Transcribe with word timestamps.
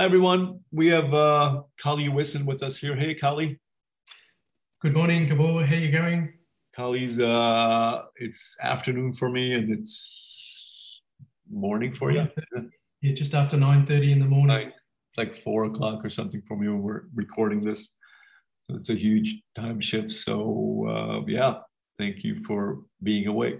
Hi, 0.00 0.06
everyone. 0.06 0.60
We 0.72 0.86
have 0.86 1.12
uh, 1.12 1.60
Kali 1.76 2.08
Wissen 2.08 2.46
with 2.46 2.62
us 2.62 2.78
here. 2.78 2.96
Hey, 2.96 3.14
Kali. 3.14 3.60
Good 4.80 4.94
morning, 4.94 5.26
Gabor. 5.26 5.62
How 5.62 5.76
you 5.76 5.92
going? 5.92 6.38
Kali's, 6.74 7.20
uh, 7.20 8.04
it's 8.16 8.56
afternoon 8.62 9.12
for 9.12 9.28
me 9.28 9.52
and 9.52 9.70
it's 9.70 11.02
morning 11.50 11.92
for 11.92 12.12
you. 12.12 12.26
Yeah, 13.02 13.12
just 13.12 13.34
after 13.34 13.58
9.30 13.58 14.12
in 14.12 14.20
the 14.20 14.24
morning. 14.24 14.72
It's 15.10 15.18
like 15.18 15.42
four 15.42 15.64
o'clock 15.64 16.02
or 16.02 16.08
something 16.08 16.40
for 16.48 16.56
me 16.56 16.68
when 16.68 16.80
we're 16.80 17.02
recording 17.14 17.62
this. 17.62 17.94
So 18.62 18.76
it's 18.76 18.88
a 18.88 18.94
huge 18.94 19.42
time 19.54 19.82
shift. 19.82 20.12
So 20.12 20.86
uh, 20.88 21.26
yeah, 21.26 21.56
thank 21.98 22.24
you 22.24 22.42
for 22.44 22.78
being 23.02 23.26
awake. 23.26 23.58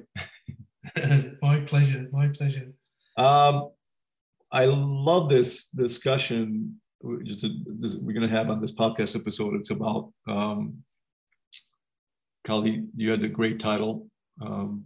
my 1.43 1.61
pleasure. 1.67 2.09
My 2.11 2.29
pleasure. 2.29 2.73
Um, 3.19 3.73
I 4.53 4.65
love 4.67 5.29
this 5.29 5.67
discussion. 5.69 6.81
Just 7.23 7.47
this, 7.81 7.95
we're 7.95 8.13
going 8.13 8.29
to 8.29 8.37
have 8.37 8.51
on 8.51 8.61
this 8.61 8.73
podcast 8.73 9.19
episode. 9.19 9.55
It's 9.55 9.71
about 9.71 10.13
um, 10.29 10.83
Kali. 12.45 12.85
You 12.97 13.11
had 13.11 13.21
the 13.21 13.29
great 13.29 13.61
title. 13.61 14.09
Um, 14.43 14.85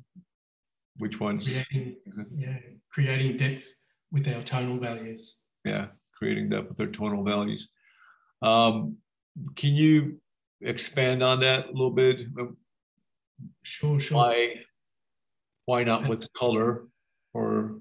which 0.98 1.19
one? 1.19 1.41
Creating, 1.41 1.97
yeah, 2.37 2.59
creating 2.91 3.37
depth 3.37 3.66
with 4.12 4.29
our 4.29 4.42
tonal 4.42 4.79
values. 4.79 5.37
Yeah, 5.65 5.87
creating 6.12 6.51
depth 6.51 6.69
with 6.69 6.81
our 6.81 6.87
tonal 6.87 7.25
values. 7.25 7.69
Um, 8.42 8.98
can 9.56 9.75
you 9.75 10.20
expand 10.61 11.23
on 11.23 11.41
that 11.41 11.67
a 11.67 11.73
little 11.73 11.91
bit? 11.91 12.27
Sure, 13.62 13.98
sure. 13.98 14.19
Why, 14.19 14.55
why 15.65 15.84
not 15.84 16.06
with 16.09 16.33
color, 16.34 16.87
or 17.33 17.81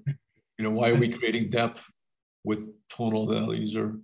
know, 0.64 0.70
why 0.70 0.90
are 0.90 0.96
we 0.96 1.12
creating 1.12 1.50
depth 1.50 1.84
with 2.44 2.66
tonal 2.88 3.26
values? 3.26 3.74
Or 3.76 3.98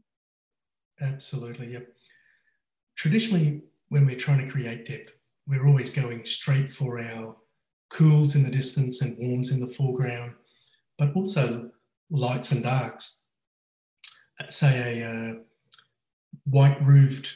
absolutely, 1.01 1.73
yep. 1.73 1.89
Traditionally, 2.97 3.63
when 3.89 4.07
we're 4.07 4.17
trying 4.17 4.45
to 4.45 4.51
create 4.51 4.85
depth, 4.85 5.13
we're 5.47 5.67
always 5.67 5.91
going 5.91 6.25
straight 6.25 6.73
for 6.73 7.01
our 7.01 7.37
cools 7.91 8.37
in 8.37 8.45
the 8.45 8.51
distance 8.51 9.03
and 9.03 9.19
warms 9.19 9.51
in 9.51 9.61
the 9.61 9.67
foreground, 9.67 10.33
but 10.99 11.15
also 11.15 11.71
lights 12.11 12.53
and 12.53 12.63
darks. 12.63 13.25
Say 14.49 15.03
a 15.03 15.11
uh, 15.11 15.35
white 16.45 16.81
roofed 16.85 17.35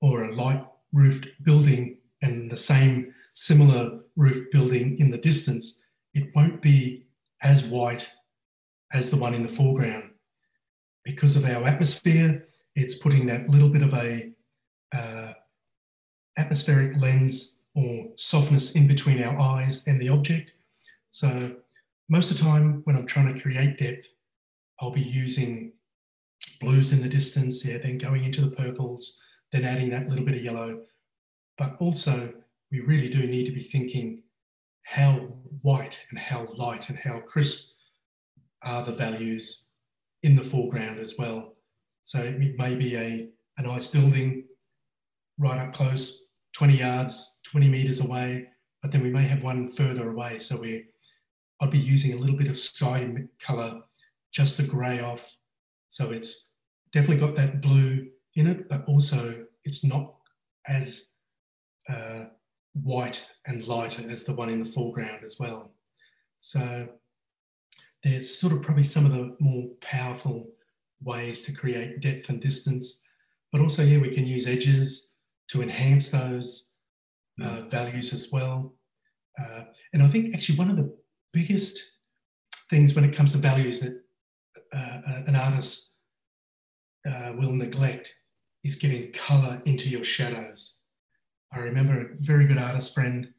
or 0.00 0.24
a 0.24 0.34
light 0.34 0.64
roofed 0.92 1.28
building 1.42 1.98
and 2.22 2.50
the 2.50 2.56
same 2.56 3.14
similar 3.34 4.00
roof 4.16 4.50
building 4.50 4.98
in 4.98 5.10
the 5.10 5.18
distance, 5.18 5.82
it 6.14 6.34
won't 6.34 6.62
be 6.62 7.06
as 7.42 7.64
white 7.64 8.10
as 8.92 9.10
the 9.10 9.16
one 9.16 9.34
in 9.34 9.42
the 9.42 9.48
foreground. 9.48 10.10
Because 11.04 11.36
of 11.36 11.44
our 11.44 11.64
atmosphere, 11.66 12.48
it's 12.74 12.96
putting 12.96 13.26
that 13.26 13.48
little 13.48 13.68
bit 13.68 13.82
of 13.82 13.94
a 13.94 14.30
uh, 14.94 15.32
atmospheric 16.36 17.00
lens 17.00 17.58
or 17.74 18.08
softness 18.16 18.74
in 18.74 18.86
between 18.86 19.22
our 19.22 19.38
eyes 19.38 19.86
and 19.86 20.00
the 20.00 20.08
object. 20.08 20.52
So 21.10 21.56
most 22.08 22.30
of 22.30 22.36
the 22.36 22.42
time 22.42 22.82
when 22.84 22.96
I'm 22.96 23.06
trying 23.06 23.32
to 23.32 23.40
create 23.40 23.78
depth, 23.78 24.12
I'll 24.80 24.90
be 24.90 25.00
using 25.00 25.72
blues 26.60 26.92
in 26.92 27.02
the 27.02 27.08
distance, 27.08 27.64
yeah, 27.64 27.78
then 27.78 27.98
going 27.98 28.24
into 28.24 28.40
the 28.40 28.54
purples, 28.54 29.20
then 29.52 29.64
adding 29.64 29.90
that 29.90 30.08
little 30.08 30.24
bit 30.24 30.36
of 30.36 30.44
yellow. 30.44 30.82
But 31.58 31.76
also, 31.78 32.32
we 32.70 32.80
really 32.80 33.08
do 33.08 33.26
need 33.26 33.46
to 33.46 33.52
be 33.52 33.62
thinking 33.62 34.22
how 34.84 35.12
white 35.62 36.04
and 36.10 36.18
how 36.18 36.46
light 36.56 36.88
and 36.88 36.98
how 36.98 37.20
crisp 37.20 37.75
are 38.66 38.84
the 38.84 38.92
values 38.92 39.70
in 40.22 40.36
the 40.36 40.42
foreground 40.42 40.98
as 40.98 41.14
well. 41.18 41.54
So 42.02 42.18
it 42.18 42.58
may 42.58 42.74
be 42.74 42.96
a, 42.96 43.28
a 43.58 43.62
nice 43.62 43.86
building 43.86 44.44
right 45.38 45.58
up 45.58 45.72
close, 45.72 46.28
20 46.54 46.78
yards, 46.78 47.40
20 47.44 47.68
meters 47.68 48.00
away, 48.00 48.46
but 48.82 48.92
then 48.92 49.02
we 49.02 49.10
may 49.10 49.24
have 49.24 49.42
one 49.42 49.70
further 49.70 50.10
away. 50.10 50.38
So 50.38 50.60
we 50.60 50.86
I'd 51.60 51.70
be 51.70 51.78
using 51.78 52.12
a 52.12 52.16
little 52.16 52.36
bit 52.36 52.48
of 52.48 52.58
sky 52.58 53.08
color 53.40 53.80
just 54.32 54.56
to 54.56 54.62
grey 54.62 55.00
off. 55.00 55.36
So 55.88 56.10
it's 56.10 56.52
definitely 56.92 57.26
got 57.26 57.34
that 57.36 57.62
blue 57.62 58.08
in 58.34 58.46
it, 58.46 58.68
but 58.68 58.84
also 58.86 59.46
it's 59.64 59.82
not 59.82 60.14
as 60.66 61.12
uh, 61.88 62.24
white 62.74 63.30
and 63.46 63.66
lighter 63.66 64.08
as 64.10 64.24
the 64.24 64.34
one 64.34 64.50
in 64.50 64.62
the 64.62 64.70
foreground 64.70 65.24
as 65.24 65.36
well. 65.38 65.72
So 66.40 66.88
there's 68.06 68.38
sort 68.38 68.52
of 68.52 68.62
probably 68.62 68.84
some 68.84 69.04
of 69.04 69.10
the 69.10 69.36
more 69.40 69.64
powerful 69.80 70.46
ways 71.02 71.42
to 71.42 71.52
create 71.52 72.00
depth 72.00 72.28
and 72.28 72.40
distance, 72.40 73.02
but 73.50 73.60
also, 73.60 73.82
yeah, 73.82 73.98
we 73.98 74.14
can 74.14 74.26
use 74.26 74.46
edges 74.46 75.14
to 75.48 75.60
enhance 75.60 76.10
those 76.10 76.76
uh, 77.42 77.62
values 77.62 78.12
as 78.12 78.30
well. 78.30 78.74
Uh, 79.40 79.62
and 79.92 80.04
I 80.04 80.08
think 80.08 80.34
actually 80.34 80.56
one 80.56 80.70
of 80.70 80.76
the 80.76 80.96
biggest 81.32 81.98
things 82.70 82.94
when 82.94 83.04
it 83.04 83.14
comes 83.14 83.32
to 83.32 83.38
values 83.38 83.80
that 83.80 84.00
uh, 84.72 85.00
uh, 85.08 85.22
an 85.26 85.34
artist 85.34 85.96
uh, 87.10 87.32
will 87.36 87.52
neglect 87.52 88.14
is 88.62 88.76
getting 88.76 89.12
color 89.12 89.60
into 89.64 89.88
your 89.88 90.04
shadows. 90.04 90.78
I 91.52 91.58
remember 91.58 92.00
a 92.00 92.06
very 92.18 92.46
good 92.46 92.58
artist 92.58 92.94
friend 92.94 93.32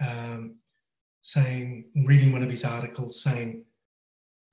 um, 0.00 0.56
saying, 1.20 1.90
reading 2.06 2.32
one 2.32 2.42
of 2.42 2.50
his 2.50 2.64
articles, 2.64 3.22
saying, 3.22 3.64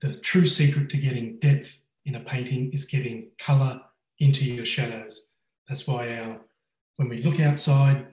the 0.06 0.20
true 0.20 0.46
secret 0.46 0.90
to 0.92 0.98
getting 0.98 1.40
depth 1.40 1.82
in 2.06 2.16
a 2.16 2.20
painting 2.20 2.72
is 2.72 2.86
getting 2.86 3.32
color 3.40 3.82
into 4.20 4.46
your 4.46 4.66
shadows. 4.66 5.34
That's 5.68 5.88
why 5.88 6.16
our, 6.20 6.42
when 6.98 7.10
we 7.10 7.24
look 7.24 7.40
outside 7.40 8.06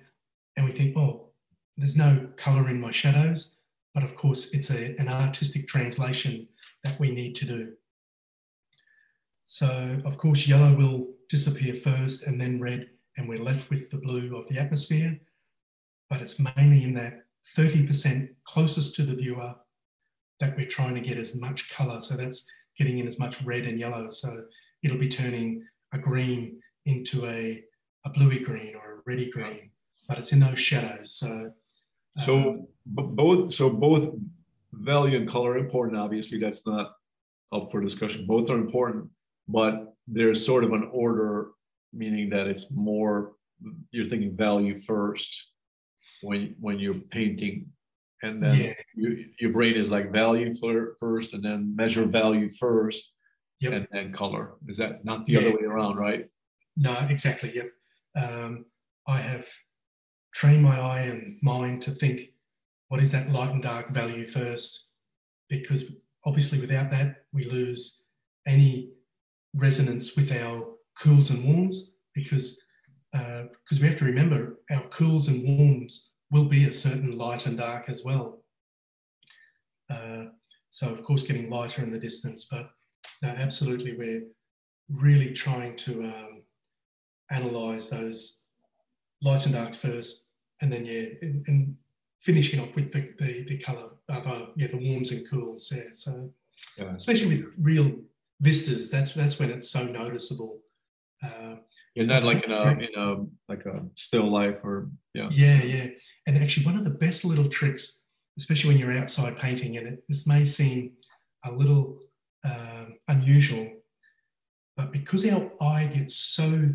and 0.57 0.65
we 0.65 0.73
think, 0.73 0.97
oh, 0.97 1.29
there's 1.77 1.97
no 1.97 2.29
color 2.37 2.69
in 2.71 2.81
my 2.81 2.91
shadows, 2.91 3.59
but 3.95 4.03
of 4.03 4.17
course, 4.17 4.55
it's 4.55 4.71
a, 4.71 4.97
an 4.99 5.09
artistic 5.09 5.69
translation 5.69 6.49
that 6.83 6.99
we 6.99 7.11
need 7.11 7.35
to 7.37 7.45
do. 7.45 7.73
So, 9.45 10.01
of 10.07 10.17
course, 10.17 10.49
yellow 10.49 10.75
will 10.75 11.09
disappear 11.29 11.75
first 11.75 12.27
and 12.27 12.41
then 12.41 12.59
red, 12.59 12.89
and 13.19 13.29
we're 13.29 13.43
left 13.43 13.69
with 13.69 13.91
the 13.91 13.99
blue 13.99 14.35
of 14.35 14.49
the 14.49 14.59
atmosphere. 14.59 15.21
But 16.09 16.23
it's 16.23 16.39
mainly 16.39 16.85
in 16.85 16.95
that 16.95 17.25
30% 17.55 18.31
closest 18.45 18.95
to 18.95 19.03
the 19.03 19.15
viewer 19.15 19.55
that 20.43 20.57
we're 20.57 20.67
trying 20.67 20.95
to 20.95 21.01
get 21.01 21.17
as 21.17 21.35
much 21.37 21.71
color. 21.71 22.03
So, 22.03 22.17
that's 22.17 22.45
getting 22.77 22.99
in 22.99 23.07
as 23.07 23.19
much 23.19 23.43
red 23.43 23.65
and 23.65 23.79
yellow. 23.79 24.09
So, 24.11 24.45
it'll 24.83 24.99
be 24.99 25.09
turning 25.09 25.65
a 25.93 25.99
green 25.99 26.61
into 26.87 27.27
a, 27.27 27.63
a 28.05 28.11
bluey 28.11 28.41
green 28.41 28.75
or 28.75 28.95
a 28.95 29.03
reddy 29.07 29.31
green, 29.31 29.71
but 30.09 30.19
it's 30.19 30.33
in 30.33 30.41
those 30.41 30.59
shadows. 30.59 31.15
So, 31.15 31.53
so 32.19 32.37
um, 32.37 32.67
both 32.87 33.55
so 33.55 33.71
both 33.71 34.15
value 34.73 35.19
and 35.19 35.29
color 35.29 35.53
are 35.53 35.59
important. 35.59 35.99
Obviously, 35.99 36.39
that's 36.39 36.67
not 36.67 36.93
up 37.53 37.71
for 37.71 37.81
discussion. 37.81 38.27
Both 38.27 38.51
are 38.51 38.57
important, 38.57 39.09
but 39.49 39.95
there's 40.09 40.45
sort 40.45 40.65
of 40.65 40.73
an 40.73 40.89
order, 40.93 41.51
meaning 41.93 42.31
that 42.31 42.47
it's 42.47 42.71
more 42.71 43.33
you're 43.91 44.09
thinking 44.09 44.37
value 44.37 44.79
first 44.81 45.47
when 46.23 46.57
when 46.59 46.79
you're 46.79 46.95
painting, 46.95 47.67
and 48.23 48.43
then 48.43 48.57
yeah. 48.57 48.73
you, 48.95 49.27
your 49.41 49.53
brain 49.53 49.75
is 49.75 49.91
like 49.91 50.13
value 50.13 50.55
for, 50.55 50.97
first, 51.01 51.35
and 51.35 51.45
then 51.45 51.75
measure 51.75 52.05
value 52.05 52.49
first, 52.49 53.13
yep. 53.61 53.73
and 53.73 53.89
then 53.91 54.13
color. 54.13 54.55
Is 54.69 54.77
that 54.79 55.05
not 55.05 55.27
the 55.27 55.35
yeah. 55.35 55.41
other 55.41 55.57
way 55.57 55.65
around, 55.65 55.97
right? 55.97 56.27
No, 56.77 56.95
exactly. 57.11 57.53
Yep. 57.55 57.71
Um, 58.17 58.67
I 59.07 59.19
have 59.19 59.49
train 60.33 60.63
my 60.63 60.79
eye 60.81 61.01
and 61.01 61.39
mind 61.43 61.83
to 61.83 61.91
think 61.91 62.31
what 62.89 63.03
is 63.03 63.13
that 63.13 63.31
light 63.31 63.51
and 63.51 63.63
dark 63.63 63.91
value 63.91 64.27
first 64.27 64.91
because 65.49 65.93
obviously 66.25 66.61
without 66.61 66.91
that 66.91 67.25
we 67.33 67.45
lose 67.45 68.05
any 68.47 68.93
resonance 69.55 70.17
with 70.17 70.33
our 70.33 70.67
cools 70.99 71.31
and 71.31 71.45
warms 71.45 71.95
because 72.15 72.63
because 73.13 73.79
uh, 73.79 73.83
we 73.83 73.87
have 73.87 73.99
to 73.99 74.07
remember 74.07 74.61
our 74.71 74.83
cools 74.85 75.29
and 75.29 75.59
warms 75.59 76.12
will 76.33 76.47
be 76.47 76.65
a 76.65 76.73
certain 76.73 77.17
light 77.17 77.47
and 77.47 77.59
dark 77.59 77.89
as 77.89 78.03
well 78.05 78.43
uh, 79.91 80.25
so 80.71 80.89
of 80.89 81.05
course 81.05 81.23
getting 81.23 81.49
lighter 81.49 81.83
in 81.83 81.93
the 81.93 81.99
distance 81.99 82.49
but 82.51 82.71
no, 83.23 83.29
absolutely 83.29 83.97
we're 83.97 84.25
really 84.89 85.33
trying 85.33 85.77
to 85.77 86.05
um, 86.05 86.43
analyze 87.31 87.89
those 87.89 88.43
lights 89.23 89.47
and 89.47 89.55
darks 89.55 89.77
first, 89.77 90.31
and 90.61 90.73
then 90.73 90.85
yeah, 90.85 91.05
and, 91.23 91.45
and 91.47 91.77
finishing 92.21 92.61
off 92.61 92.75
with 92.75 92.93
the 92.93 93.13
the, 93.19 93.45
the 93.45 93.59
color, 93.59 93.91
uh, 94.09 94.47
yeah, 94.57 94.67
the 94.67 94.77
warms 94.77 95.11
and 95.13 95.29
cools. 95.29 95.73
Yeah, 95.75 95.91
so 95.95 96.31
yeah. 96.77 96.95
especially 96.97 97.37
with 97.37 97.55
real 97.59 97.93
vistas, 98.41 98.91
that's 98.91 99.15
that's 99.15 99.39
when 99.39 99.51
it's 99.51 99.71
so 99.71 99.85
noticeable. 99.85 100.59
Uh, 101.23 101.57
You're 101.95 102.07
not 102.07 102.23
like 102.23 102.45
in 102.45 102.53
a 102.53 102.63
in 102.71 102.89
a 102.97 103.17
like 103.49 103.67
a 103.67 103.85
still 103.97 104.31
life 104.31 104.61
or 104.65 104.89
yeah. 105.15 105.29
Yeah, 105.31 105.63
yeah, 105.63 105.87
and 106.27 106.39
actually 106.39 106.65
one 106.65 106.77
of 106.77 106.85
the 106.85 106.91
best 106.91 107.25
little 107.25 107.49
tricks, 107.49 108.03
especially 108.39 108.71
when 108.71 108.79
you're 108.79 108.97
outside 108.97 109.39
painting, 109.39 109.77
and 109.77 109.87
it, 109.87 110.05
this 110.09 110.27
may 110.27 110.45
seem 110.45 110.93
a 111.45 111.53
little 111.53 111.99
um, 112.45 112.95
unusual, 113.09 113.69
But 114.77 114.93
because 114.93 115.29
our 115.29 115.51
eye 115.61 115.87
gets 115.87 116.17
so 116.17 116.71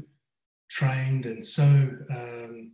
trained 0.69 1.25
and 1.25 1.46
so 1.46 1.63
um, 1.63 2.74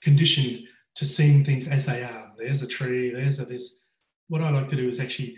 conditioned 0.00 0.66
to 0.96 1.04
seeing 1.04 1.44
things 1.44 1.68
as 1.68 1.86
they 1.86 2.02
are, 2.02 2.32
there's 2.38 2.62
a 2.62 2.66
tree, 2.66 3.10
there's 3.10 3.40
a 3.40 3.44
this. 3.44 3.82
What 4.28 4.40
I 4.40 4.50
like 4.50 4.68
to 4.68 4.76
do 4.76 4.88
is 4.88 5.00
actually, 5.00 5.36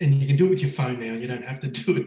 and 0.00 0.14
you 0.14 0.26
can 0.26 0.36
do 0.36 0.46
it 0.46 0.50
with 0.50 0.62
your 0.62 0.70
phone 0.70 1.00
now. 1.00 1.14
You 1.14 1.26
don't 1.26 1.44
have 1.44 1.60
to 1.60 1.68
do 1.82 1.96
it. 1.96 2.06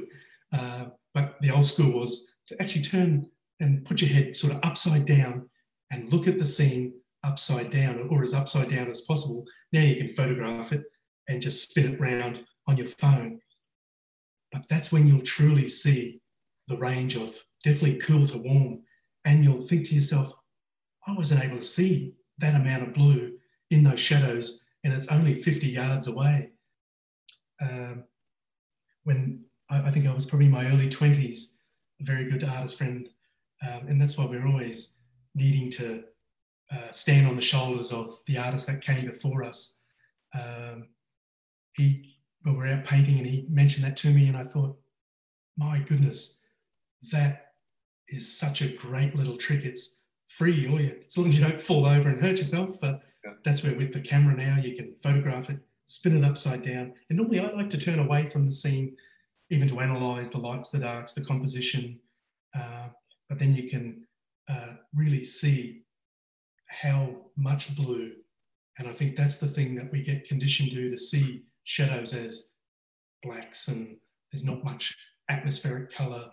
Uh, 0.58 0.86
but 1.14 1.36
the 1.42 1.52
old 1.52 1.66
school 1.66 2.00
was 2.00 2.32
to 2.48 2.62
actually 2.62 2.84
turn 2.84 3.28
and 3.60 3.86
put 3.86 4.02
your 4.02 4.10
head 4.10 4.36
sort 4.36 4.54
of 4.54 4.60
upside 4.64 5.06
down 5.06 5.50
and 5.92 6.12
look 6.12 6.28
at 6.28 6.38
the 6.38 6.46
scene 6.46 6.94
upside 7.24 7.72
down 7.72 8.08
or 8.10 8.24
as 8.24 8.34
upside 8.34 8.70
down 8.70 8.90
as 8.90 9.02
possible. 9.02 9.46
Now 9.72 9.82
you 9.82 9.96
can 9.96 10.10
photograph 10.10 10.72
it 10.72 10.84
and 11.28 11.42
just 11.42 11.70
spin 11.70 11.94
it 11.94 12.00
round 12.00 12.46
on 12.68 12.78
your 12.78 12.88
phone. 12.88 13.40
But 14.52 14.68
that's 14.70 14.92
when 14.92 15.08
you'll 15.08 15.22
truly 15.22 15.68
see 15.68 16.22
the 16.68 16.78
range 16.78 17.16
of 17.16 17.36
definitely 17.64 17.98
cool 17.98 18.26
to 18.28 18.38
warm. 18.38 18.82
And 19.26 19.44
you'll 19.44 19.66
think 19.68 19.88
to 19.88 19.96
yourself, 19.96 20.34
I 21.08 21.14
wasn't 21.14 21.44
able 21.44 21.58
to 21.58 21.64
see 21.64 22.14
that 22.38 22.56
amount 22.56 22.84
of 22.84 22.94
blue 22.94 23.38
in 23.72 23.84
those 23.84 24.00
shadows, 24.00 24.66
and 24.84 24.94
it's 24.94 25.08
only 25.08 25.34
50 25.34 25.68
yards 25.68 26.08
away. 26.08 26.52
Um, 27.62 28.04
when 29.04 29.44
I, 29.70 29.84
I, 29.84 29.92
think 29.92 30.08
I 30.08 30.14
was 30.14 30.26
probably 30.26 30.46
in 30.46 30.52
my 30.52 30.68
early 30.68 30.90
20s, 30.90 31.56
a 32.00 32.04
very 32.04 32.30
good 32.30 32.44
artist 32.44 32.78
friend, 32.78 33.10
um, 33.62 33.88
and 33.88 34.02
that's 34.02 34.18
why 34.18 34.26
we're 34.26 34.48
always 34.48 34.98
needing 35.36 35.70
to 35.72 36.04
uh, 36.72 36.92
stand 36.92 37.28
on 37.28 37.36
the 37.36 37.42
shoulders 37.42 37.92
of 37.92 38.20
the 38.28 38.38
artists 38.38 38.68
that 38.68 38.82
came 38.82 39.06
before 39.06 39.44
us. 39.44 39.80
Um, 40.34 40.88
he, 41.74 42.16
when 42.42 42.56
we 42.56 42.60
were 42.60 42.68
out 42.68 42.86
painting, 42.86 43.18
and 43.18 43.28
he 43.28 43.46
mentioned 43.50 43.86
that 43.86 43.98
to 43.98 44.10
me, 44.10 44.28
and 44.28 44.38
I 44.38 44.44
thought, 44.44 44.78
my 45.58 45.80
goodness, 45.80 46.40
that 47.12 47.54
is 48.10 48.38
such 48.38 48.62
a 48.62 48.68
great 48.68 49.16
little 49.16 49.38
trick. 49.38 49.64
It's 49.64 50.02
free, 50.28 50.68
all 50.68 50.82
you, 50.82 50.96
as 51.06 51.18
long 51.18 51.30
as 51.30 51.38
you 51.38 51.46
don't 51.46 51.62
fall 51.62 51.86
over 51.86 52.10
and 52.10 52.22
hurt 52.22 52.38
yourself. 52.38 52.80
But 52.80 53.02
yeah. 53.24 53.34
that's 53.44 53.64
where 53.64 53.76
with 53.76 53.94
the 53.94 54.00
camera 54.00 54.36
now, 54.36 54.62
you 54.62 54.76
can 54.76 54.96
photograph 54.96 55.50
it, 55.50 55.60
spin 55.86 56.18
it 56.18 56.26
upside 56.26 56.62
down. 56.62 56.94
And 57.10 57.18
normally 57.18 57.40
I 57.40 57.52
like 57.52 57.70
to 57.72 57.78
turn 57.78 58.00
away 58.00 58.28
from 58.28 58.46
the 58.46 58.52
scene, 58.52 58.96
even 59.50 59.68
to 59.70 59.80
analyze 59.80 60.30
the 60.30 60.38
lights, 60.38 60.70
the 60.70 60.80
darks, 60.80 61.14
the 61.14 61.24
composition. 61.24 62.00
Uh, 62.56 62.90
but 63.30 63.40
then 63.40 63.54
you 63.54 63.70
can 63.70 64.06
uh, 64.50 64.74
really 64.94 65.26
see 65.26 65.84
how 66.68 67.16
much 67.36 67.76
blue. 67.76 68.12
And 68.78 68.88
I 68.88 68.94
think 68.94 69.16
that's 69.16 69.38
the 69.38 69.48
thing 69.48 69.76
that 69.76 69.92
we 69.92 70.04
get 70.04 70.28
conditioned 70.28 70.72
to, 70.72 70.92
to 70.92 70.98
see 70.98 71.44
shadows 71.64 72.14
as 72.14 72.50
blacks 73.24 73.68
and 73.68 73.98
there's 74.32 74.44
not 74.44 74.64
much 74.64 74.96
atmospheric 75.30 75.92
color 75.92 76.30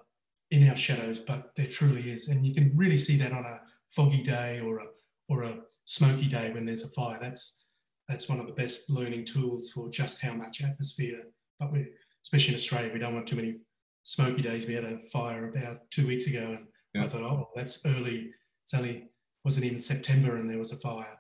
in 0.50 0.68
our 0.68 0.76
shadows, 0.76 1.18
but 1.18 1.50
there 1.56 1.66
truly 1.66 2.10
is. 2.10 2.28
And 2.28 2.46
you 2.46 2.54
can 2.54 2.72
really 2.76 2.98
see 2.98 3.16
that 3.18 3.32
on 3.32 3.44
a 3.44 3.60
foggy 3.90 4.22
day 4.22 4.60
or 4.60 4.78
a, 4.78 4.86
or 5.28 5.42
a 5.42 5.58
smoky 5.84 6.26
day 6.26 6.52
when 6.52 6.66
there's 6.66 6.84
a 6.84 6.88
fire. 6.88 7.18
That's, 7.20 7.64
that's 8.08 8.28
one 8.28 8.40
of 8.40 8.46
the 8.46 8.52
best 8.52 8.90
learning 8.90 9.24
tools 9.24 9.70
for 9.70 9.88
just 9.88 10.20
how 10.20 10.34
much 10.34 10.62
atmosphere, 10.62 11.22
but 11.58 11.72
we, 11.72 11.86
especially 12.22 12.54
in 12.54 12.60
Australia, 12.60 12.90
we 12.92 12.98
don't 12.98 13.14
want 13.14 13.26
too 13.26 13.36
many 13.36 13.56
smoky 14.02 14.42
days. 14.42 14.66
We 14.66 14.74
had 14.74 14.84
a 14.84 15.00
fire 15.12 15.48
about 15.48 15.90
two 15.90 16.06
weeks 16.06 16.26
ago 16.26 16.56
and 16.58 16.66
yeah. 16.94 17.04
I 17.04 17.08
thought, 17.08 17.22
oh, 17.22 17.50
that's 17.54 17.84
early. 17.86 18.30
It's 18.64 18.74
only 18.74 19.08
wasn't 19.44 19.66
even 19.66 19.80
September 19.80 20.36
and 20.36 20.48
there 20.48 20.58
was 20.58 20.72
a 20.72 20.76
fire. 20.76 21.18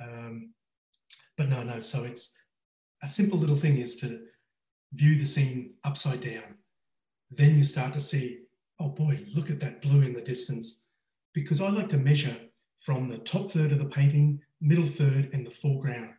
Um, 0.00 0.54
but 1.36 1.48
no, 1.48 1.62
no. 1.62 1.80
So 1.80 2.04
it's 2.04 2.36
a 3.02 3.10
simple 3.10 3.38
little 3.38 3.56
thing 3.56 3.78
is 3.78 3.96
to 3.96 4.20
view 4.92 5.18
the 5.18 5.26
scene 5.26 5.74
upside 5.84 6.20
down. 6.20 6.56
Then 7.30 7.56
you 7.56 7.64
start 7.64 7.92
to 7.94 8.00
see, 8.00 8.40
oh 8.80 8.88
boy, 8.88 9.24
look 9.34 9.50
at 9.50 9.60
that 9.60 9.82
blue 9.82 10.02
in 10.02 10.14
the 10.14 10.20
distance. 10.20 10.84
Because 11.34 11.60
I 11.60 11.68
like 11.70 11.88
to 11.90 11.98
measure 11.98 12.36
from 12.80 13.08
the 13.08 13.18
top 13.18 13.50
third 13.50 13.72
of 13.72 13.78
the 13.78 13.84
painting, 13.84 14.40
middle 14.60 14.86
third, 14.86 15.30
and 15.32 15.46
the 15.46 15.50
foreground. 15.50 16.10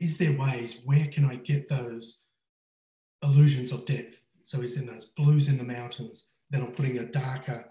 Is 0.00 0.18
there 0.18 0.36
ways 0.36 0.80
where 0.84 1.06
can 1.06 1.24
I 1.24 1.36
get 1.36 1.68
those 1.68 2.24
illusions 3.22 3.70
of 3.70 3.86
depth? 3.86 4.22
So 4.42 4.60
it's 4.62 4.76
in 4.76 4.86
those 4.86 5.06
blues 5.16 5.48
in 5.48 5.58
the 5.58 5.64
mountains. 5.64 6.30
Then 6.50 6.62
I'm 6.62 6.72
putting 6.72 6.98
a 6.98 7.04
darker, 7.04 7.66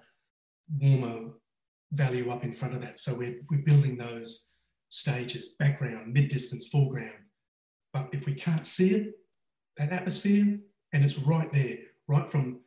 warmer 0.80 1.32
value 1.92 2.32
up 2.32 2.44
in 2.44 2.54
front 2.54 2.76
of 2.76 2.82
that. 2.82 3.00
So 3.00 3.14
we're, 3.14 3.40
we're 3.50 3.64
building 3.64 3.98
those 3.98 4.52
stages, 4.90 5.56
background, 5.60 6.14
mid-distance, 6.14 6.68
foreground. 6.68 7.14
But 7.94 8.10
if 8.12 8.26
we 8.26 8.34
can't 8.34 8.66
see 8.66 8.96
it, 8.96 9.14
that 9.78 9.92
atmosphere, 9.92 10.60
and 10.94 11.04
it's 11.04 11.18
right 11.20 11.52
there, 11.52 11.78
right 12.08 12.28
from 12.28 12.62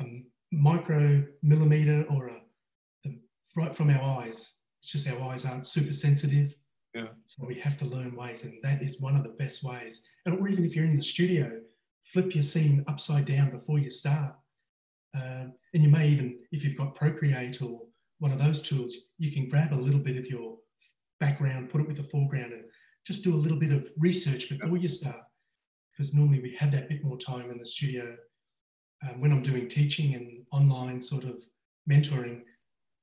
a 0.00 0.24
micro 0.52 1.24
millimeter 1.42 2.04
or 2.10 2.28
a, 2.28 3.10
right 3.56 3.74
from 3.74 3.90
our 3.90 4.22
eyes. 4.22 4.58
It's 4.82 4.92
just 4.92 5.08
our 5.08 5.30
eyes 5.30 5.44
aren't 5.44 5.66
super 5.66 5.92
sensitive. 5.92 6.54
Yeah. 6.94 7.08
So 7.26 7.46
we 7.46 7.54
have 7.60 7.78
to 7.78 7.84
learn 7.84 8.16
ways, 8.16 8.44
and 8.44 8.58
that 8.62 8.82
is 8.82 9.00
one 9.00 9.16
of 9.16 9.22
the 9.22 9.30
best 9.30 9.64
ways. 9.64 10.02
And 10.26 10.38
or 10.38 10.48
even 10.48 10.64
if 10.64 10.76
you're 10.76 10.84
in 10.84 10.96
the 10.96 11.02
studio, 11.02 11.60
flip 12.02 12.34
your 12.34 12.42
scene 12.42 12.84
upside 12.86 13.24
down 13.24 13.50
before 13.50 13.78
you 13.78 13.90
start. 13.90 14.34
Uh, 15.16 15.46
and 15.74 15.82
you 15.82 15.88
may 15.88 16.08
even, 16.08 16.38
if 16.52 16.64
you've 16.64 16.76
got 16.76 16.94
Procreate 16.94 17.60
or 17.62 17.80
one 18.18 18.32
of 18.32 18.38
those 18.38 18.62
tools, 18.62 18.96
you 19.18 19.32
can 19.32 19.48
grab 19.48 19.72
a 19.72 19.74
little 19.74 20.00
bit 20.00 20.16
of 20.16 20.26
your 20.26 20.56
background, 21.20 21.70
put 21.70 21.80
it 21.80 21.88
with 21.88 21.96
the 21.96 22.04
foreground, 22.04 22.52
and 22.52 22.64
just 23.06 23.24
do 23.24 23.34
a 23.34 23.36
little 23.36 23.58
bit 23.58 23.72
of 23.72 23.88
research 23.98 24.48
before 24.48 24.76
you 24.76 24.88
start. 24.88 25.20
Because 25.92 26.14
normally 26.14 26.40
we 26.40 26.54
have 26.56 26.70
that 26.72 26.88
bit 26.88 27.04
more 27.04 27.18
time 27.18 27.50
in 27.50 27.58
the 27.58 27.66
studio. 27.66 28.16
Um, 29.02 29.20
when 29.20 29.32
I'm 29.32 29.42
doing 29.42 29.68
teaching 29.68 30.14
and 30.14 30.44
online 30.52 31.00
sort 31.02 31.24
of 31.24 31.44
mentoring, 31.90 32.42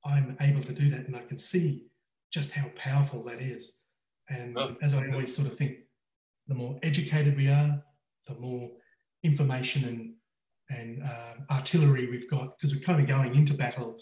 I'm 0.06 0.38
able 0.40 0.64
to 0.64 0.74
do 0.74 0.90
that 0.92 1.06
and 1.08 1.16
I 1.16 1.22
can 1.22 1.38
see 1.38 1.86
just 2.32 2.52
how 2.52 2.70
powerful 2.76 3.24
that 3.26 3.42
is. 3.42 3.80
And 4.30 4.58
oh, 4.58 4.76
as 4.82 4.94
I 4.94 5.08
always 5.10 5.36
sort 5.36 5.48
of 5.48 5.58
think, 5.58 5.78
the 6.48 6.56
more 6.56 6.80
educated 6.82 7.36
we 7.36 7.48
are, 7.48 7.84
the 8.28 8.36
more 8.36 8.70
information 9.24 9.84
and 9.86 10.14
and 10.70 11.04
uh, 11.04 11.54
artillery 11.54 12.08
we've 12.10 12.30
got 12.30 12.52
because 12.52 12.74
we're 12.74 12.82
kind 12.82 13.02
of 13.02 13.08
going 13.08 13.36
into 13.36 13.54
battle 13.54 13.98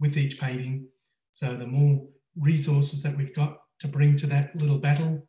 with 0.00 0.16
each 0.16 0.38
painting. 0.40 0.86
So 1.32 1.54
the 1.54 1.66
more 1.66 2.06
resources 2.38 3.02
that 3.02 3.16
we've 3.16 3.34
got 3.34 3.58
to 3.80 3.88
bring 3.88 4.16
to 4.16 4.26
that 4.28 4.54
little 4.56 4.78
battle, 4.78 5.26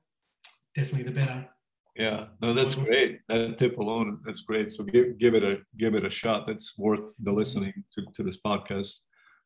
definitely 0.75 1.04
the 1.04 1.19
better. 1.19 1.48
Yeah, 1.95 2.25
no, 2.42 2.54
that's 2.54 2.75
great. 2.75 3.19
That 3.30 3.57
tip 3.57 3.78
alone, 3.78 4.19
that's 4.25 4.42
great. 4.42 4.72
So 4.72 4.84
give 4.84 5.18
give 5.19 5.36
it 5.36 5.44
a 5.44 5.60
give 5.78 5.94
it 5.94 6.04
a 6.04 6.10
shot. 6.10 6.48
That's 6.48 6.78
worth 6.78 7.13
the 7.19 7.31
listening 7.31 7.74
to, 7.94 8.01
to 8.16 8.24
this 8.24 8.38
podcast 8.42 9.01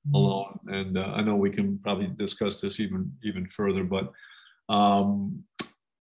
mm-hmm. 0.07 0.15
alone. 0.15 0.59
And 0.67 0.97
uh, 0.97 1.11
I 1.13 1.21
know 1.21 1.35
we 1.35 1.49
can 1.49 1.77
probably 1.79 2.07
discuss 2.17 2.61
this 2.61 2.79
even 2.79 3.11
even 3.23 3.47
further, 3.47 3.83
but 3.83 4.13
um, 4.69 5.43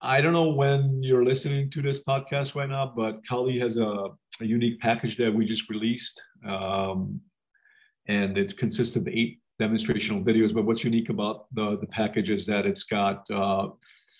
I 0.06 0.20
don't 0.20 0.32
know 0.32 0.50
when 0.50 1.02
you're 1.02 1.24
listening 1.24 1.68
to 1.70 1.82
this 1.82 2.04
podcast 2.04 2.54
right 2.54 2.68
now, 2.68 2.92
but 2.94 3.26
Kali 3.26 3.58
has 3.58 3.76
a, 3.76 4.10
a 4.40 4.44
unique 4.44 4.80
package 4.80 5.16
that 5.16 5.34
we 5.34 5.44
just 5.44 5.68
released. 5.68 6.22
Um, 6.46 7.20
and 8.06 8.38
it 8.38 8.56
consists 8.56 8.94
of 8.94 9.08
eight 9.08 9.40
demonstrational 9.60 10.24
videos. 10.24 10.54
But 10.54 10.64
what's 10.64 10.84
unique 10.84 11.08
about 11.08 11.52
the, 11.52 11.76
the 11.78 11.88
package 11.88 12.30
is 12.30 12.46
that 12.46 12.66
it's 12.66 12.84
got 12.84 13.28
uh, 13.32 13.70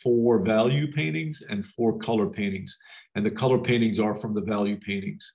four 0.02 0.40
value 0.40 0.90
paintings 0.90 1.44
and 1.48 1.64
four 1.64 1.96
color 1.98 2.26
paintings. 2.26 2.76
And 3.14 3.24
the 3.24 3.30
color 3.30 3.58
paintings 3.58 4.00
are 4.00 4.14
from 4.16 4.34
the 4.34 4.40
value 4.40 4.78
paintings. 4.80 5.34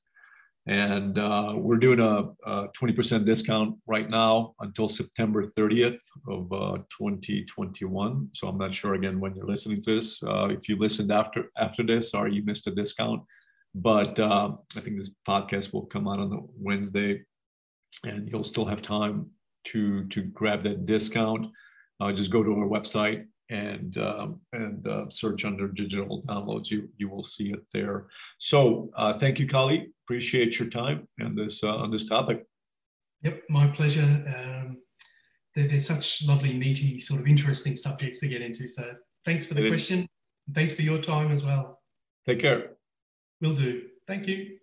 And 0.68 1.18
uh, 1.18 1.54
we're 1.56 1.78
doing 1.78 2.00
a, 2.00 2.30
a, 2.48 2.68
20% 2.80 3.26
discount 3.26 3.78
right 3.88 4.08
now 4.08 4.54
until 4.60 4.90
September 4.90 5.44
30th 5.44 6.00
of 6.30 6.54
uh, 6.54 6.78
2021. 6.98 8.30
So 8.34 8.48
I'm 8.48 8.60
not 8.60 8.76
sure 8.76 8.94
again 8.94 9.20
when 9.20 9.36
you're 9.36 9.48
listening 9.48 9.82
to 9.82 9.96
this. 9.96 10.22
Uh, 10.22 10.50
if 10.50 10.70
you 10.70 10.78
listened 10.78 11.12
after 11.12 11.46
after 11.58 11.84
this, 11.84 12.14
or 12.14 12.28
you 12.28 12.44
missed 12.44 12.68
a 12.68 12.72
discount. 12.72 13.24
But 13.74 14.20
uh, 14.20 14.52
I 14.76 14.80
think 14.82 14.98
this 14.98 15.16
podcast 15.28 15.74
will 15.74 15.86
come 15.88 16.08
out 16.08 16.20
on 16.20 16.30
the 16.30 16.42
Wednesday 16.60 17.22
and 18.06 18.30
you'll 18.32 18.44
still 18.44 18.66
have 18.66 18.82
time 18.82 19.32
to 19.66 20.06
to 20.10 20.22
grab 20.22 20.64
that 20.64 20.86
discount. 20.86 21.48
Uh, 22.00 22.12
just 22.12 22.32
go 22.32 22.44
to 22.44 22.52
our 22.52 22.68
website 22.68 23.26
and 23.52 23.98
um, 23.98 24.40
and 24.54 24.88
uh, 24.88 25.10
search 25.10 25.46
under 25.46 25.68
digital 25.68 26.24
downloads. 26.24 26.72
You 26.72 26.90
you 26.98 27.10
will 27.10 27.24
see 27.24 27.52
it 27.52 27.64
there. 27.74 28.08
So 28.40 28.90
uh, 28.96 29.18
thank 29.18 29.38
you, 29.40 29.48
Kali. 29.48 29.90
Appreciate 30.06 30.58
your 30.58 30.70
time 30.70 31.08
and 31.20 31.38
this 31.38 31.64
uh, 31.64 31.76
on 31.76 31.92
this 31.92 32.08
topic. 32.08 32.46
Yep, 33.24 33.44
my 33.50 33.68
pleasure. 33.68 34.02
Um, 34.02 34.78
they're, 35.54 35.68
they're, 35.68 35.82
such 35.82 36.26
lovely, 36.26 36.54
meaty, 36.54 37.00
sort 37.00 37.20
of 37.20 37.28
interesting 37.28 37.76
subjects 37.76 38.22
to 38.22 38.28
get 38.30 38.42
into. 38.42 38.68
So 38.70 38.94
thanks 39.26 39.46
for 39.46 39.54
the 39.54 39.66
it 39.66 39.70
question. 39.70 40.08
Thanks 40.56 40.74
for 40.74 40.82
your 40.82 40.98
time 40.98 41.32
as 41.32 41.46
well. 41.46 41.82
Take 42.26 42.40
care. 42.40 42.72
Will 43.42 43.54
do. 43.54 43.84
Thank 44.08 44.28
you. 44.28 44.61